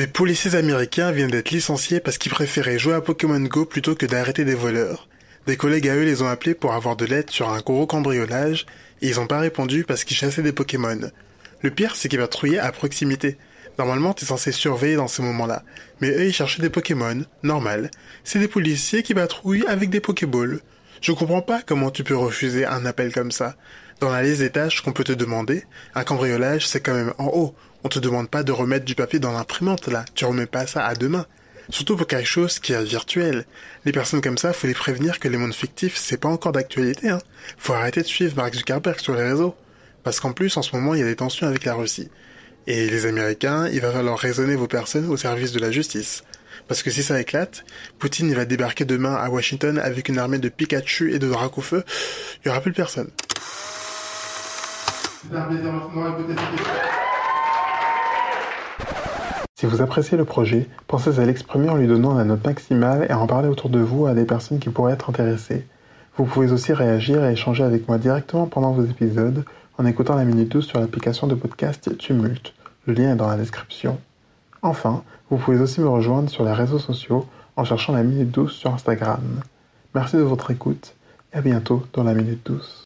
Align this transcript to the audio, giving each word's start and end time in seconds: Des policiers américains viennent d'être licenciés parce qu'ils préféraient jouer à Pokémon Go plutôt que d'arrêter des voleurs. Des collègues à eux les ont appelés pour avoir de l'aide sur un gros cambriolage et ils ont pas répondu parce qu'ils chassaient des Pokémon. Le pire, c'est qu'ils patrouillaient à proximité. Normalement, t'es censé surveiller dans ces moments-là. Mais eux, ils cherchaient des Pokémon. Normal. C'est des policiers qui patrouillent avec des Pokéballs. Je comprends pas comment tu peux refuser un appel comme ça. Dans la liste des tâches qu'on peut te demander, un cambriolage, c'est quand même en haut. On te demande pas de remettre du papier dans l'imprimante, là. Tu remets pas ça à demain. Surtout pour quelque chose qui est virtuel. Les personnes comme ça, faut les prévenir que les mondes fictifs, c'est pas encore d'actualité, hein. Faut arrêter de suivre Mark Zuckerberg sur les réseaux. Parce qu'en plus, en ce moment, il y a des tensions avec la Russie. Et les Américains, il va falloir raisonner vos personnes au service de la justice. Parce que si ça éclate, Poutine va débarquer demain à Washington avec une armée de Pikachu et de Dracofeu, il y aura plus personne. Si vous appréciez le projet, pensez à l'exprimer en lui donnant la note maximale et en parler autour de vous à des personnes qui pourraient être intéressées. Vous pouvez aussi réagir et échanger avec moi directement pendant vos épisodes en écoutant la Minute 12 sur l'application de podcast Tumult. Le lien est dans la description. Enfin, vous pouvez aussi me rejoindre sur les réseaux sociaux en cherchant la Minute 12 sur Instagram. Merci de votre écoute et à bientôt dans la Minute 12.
Des 0.00 0.06
policiers 0.06 0.54
américains 0.54 1.12
viennent 1.12 1.30
d'être 1.30 1.50
licenciés 1.50 2.00
parce 2.00 2.16
qu'ils 2.16 2.32
préféraient 2.32 2.78
jouer 2.78 2.94
à 2.94 3.02
Pokémon 3.02 3.38
Go 3.38 3.66
plutôt 3.66 3.94
que 3.94 4.06
d'arrêter 4.06 4.46
des 4.46 4.54
voleurs. 4.54 5.06
Des 5.46 5.58
collègues 5.58 5.90
à 5.90 5.94
eux 5.94 6.04
les 6.04 6.22
ont 6.22 6.26
appelés 6.26 6.54
pour 6.54 6.72
avoir 6.72 6.96
de 6.96 7.04
l'aide 7.04 7.28
sur 7.28 7.50
un 7.50 7.60
gros 7.60 7.86
cambriolage 7.86 8.64
et 9.02 9.08
ils 9.08 9.20
ont 9.20 9.26
pas 9.26 9.40
répondu 9.40 9.84
parce 9.84 10.04
qu'ils 10.04 10.16
chassaient 10.16 10.40
des 10.40 10.54
Pokémon. 10.54 10.98
Le 11.60 11.70
pire, 11.70 11.96
c'est 11.96 12.08
qu'ils 12.08 12.18
patrouillaient 12.18 12.58
à 12.58 12.72
proximité. 12.72 13.36
Normalement, 13.78 14.14
t'es 14.14 14.24
censé 14.24 14.52
surveiller 14.52 14.96
dans 14.96 15.06
ces 15.06 15.20
moments-là. 15.20 15.64
Mais 16.00 16.12
eux, 16.12 16.24
ils 16.24 16.32
cherchaient 16.32 16.62
des 16.62 16.70
Pokémon. 16.70 17.22
Normal. 17.42 17.90
C'est 18.24 18.38
des 18.38 18.48
policiers 18.48 19.02
qui 19.02 19.12
patrouillent 19.12 19.66
avec 19.68 19.90
des 19.90 20.00
Pokéballs. 20.00 20.60
Je 21.00 21.12
comprends 21.12 21.40
pas 21.40 21.62
comment 21.64 21.90
tu 21.90 22.04
peux 22.04 22.16
refuser 22.16 22.66
un 22.66 22.84
appel 22.84 23.12
comme 23.12 23.32
ça. 23.32 23.56
Dans 24.00 24.10
la 24.10 24.22
liste 24.22 24.40
des 24.40 24.50
tâches 24.50 24.82
qu'on 24.82 24.92
peut 24.92 25.04
te 25.04 25.12
demander, 25.12 25.64
un 25.94 26.04
cambriolage, 26.04 26.66
c'est 26.66 26.80
quand 26.80 26.92
même 26.92 27.14
en 27.16 27.28
haut. 27.28 27.54
On 27.84 27.88
te 27.88 27.98
demande 27.98 28.28
pas 28.28 28.42
de 28.42 28.52
remettre 28.52 28.84
du 28.84 28.94
papier 28.94 29.18
dans 29.18 29.32
l'imprimante, 29.32 29.88
là. 29.88 30.04
Tu 30.14 30.26
remets 30.26 30.46
pas 30.46 30.66
ça 30.66 30.84
à 30.84 30.94
demain. 30.94 31.26
Surtout 31.70 31.96
pour 31.96 32.06
quelque 32.06 32.28
chose 32.28 32.58
qui 32.58 32.72
est 32.72 32.82
virtuel. 32.82 33.46
Les 33.86 33.92
personnes 33.92 34.20
comme 34.20 34.36
ça, 34.36 34.52
faut 34.52 34.66
les 34.66 34.74
prévenir 34.74 35.20
que 35.20 35.28
les 35.28 35.38
mondes 35.38 35.54
fictifs, 35.54 35.96
c'est 35.96 36.18
pas 36.18 36.28
encore 36.28 36.52
d'actualité, 36.52 37.08
hein. 37.08 37.20
Faut 37.56 37.72
arrêter 37.72 38.02
de 38.02 38.06
suivre 38.06 38.36
Mark 38.36 38.54
Zuckerberg 38.54 39.00
sur 39.00 39.14
les 39.14 39.22
réseaux. 39.22 39.54
Parce 40.02 40.20
qu'en 40.20 40.32
plus, 40.32 40.54
en 40.58 40.62
ce 40.62 40.76
moment, 40.76 40.94
il 40.94 41.00
y 41.00 41.02
a 41.02 41.06
des 41.06 41.16
tensions 41.16 41.46
avec 41.46 41.64
la 41.64 41.74
Russie. 41.74 42.10
Et 42.66 42.90
les 42.90 43.06
Américains, 43.06 43.68
il 43.68 43.80
va 43.80 43.90
falloir 43.90 44.18
raisonner 44.18 44.54
vos 44.54 44.66
personnes 44.66 45.08
au 45.08 45.16
service 45.16 45.52
de 45.52 45.60
la 45.60 45.70
justice. 45.70 46.24
Parce 46.68 46.82
que 46.82 46.90
si 46.90 47.02
ça 47.02 47.20
éclate, 47.20 47.64
Poutine 47.98 48.32
va 48.34 48.44
débarquer 48.44 48.84
demain 48.84 49.14
à 49.14 49.28
Washington 49.28 49.78
avec 49.78 50.08
une 50.08 50.18
armée 50.18 50.38
de 50.38 50.48
Pikachu 50.48 51.12
et 51.12 51.18
de 51.18 51.28
Dracofeu, 51.28 51.84
il 52.44 52.48
y 52.48 52.50
aura 52.50 52.60
plus 52.60 52.72
personne. 52.72 53.10
Si 59.60 59.66
vous 59.66 59.82
appréciez 59.82 60.16
le 60.16 60.24
projet, 60.24 60.66
pensez 60.86 61.18
à 61.18 61.26
l'exprimer 61.26 61.68
en 61.68 61.76
lui 61.76 61.86
donnant 61.86 62.14
la 62.14 62.24
note 62.24 62.46
maximale 62.46 63.06
et 63.10 63.12
en 63.12 63.26
parler 63.26 63.48
autour 63.48 63.68
de 63.68 63.78
vous 63.78 64.06
à 64.06 64.14
des 64.14 64.24
personnes 64.24 64.58
qui 64.58 64.70
pourraient 64.70 64.94
être 64.94 65.10
intéressées. 65.10 65.66
Vous 66.16 66.24
pouvez 66.24 66.50
aussi 66.50 66.72
réagir 66.72 67.24
et 67.24 67.32
échanger 67.32 67.62
avec 67.62 67.86
moi 67.86 67.98
directement 67.98 68.46
pendant 68.46 68.72
vos 68.72 68.84
épisodes 68.84 69.44
en 69.76 69.84
écoutant 69.84 70.14
la 70.14 70.24
Minute 70.24 70.50
12 70.50 70.66
sur 70.66 70.80
l'application 70.80 71.26
de 71.26 71.34
podcast 71.34 71.96
Tumult. 71.98 72.54
Le 72.86 72.94
lien 72.94 73.12
est 73.12 73.16
dans 73.16 73.28
la 73.28 73.36
description. 73.36 73.98
Enfin, 74.62 75.02
vous 75.30 75.38
pouvez 75.38 75.58
aussi 75.58 75.80
me 75.80 75.88
rejoindre 75.88 76.28
sur 76.28 76.44
les 76.44 76.52
réseaux 76.52 76.78
sociaux 76.78 77.26
en 77.56 77.64
cherchant 77.64 77.92
la 77.92 78.02
Minute 78.02 78.30
12 78.30 78.52
sur 78.52 78.74
Instagram. 78.74 79.40
Merci 79.94 80.16
de 80.16 80.22
votre 80.22 80.50
écoute 80.50 80.94
et 81.32 81.36
à 81.36 81.40
bientôt 81.40 81.82
dans 81.92 82.04
la 82.04 82.14
Minute 82.14 82.44
12. 82.44 82.84